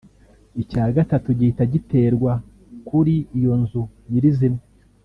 icya 0.61 0.85
gatatu 0.95 1.27
gihita 1.37 1.63
giterwa 1.73 2.31
kuri 2.87 3.15
iyo 3.37 3.53
nzu 3.61 3.81
nyirizina 4.09 4.61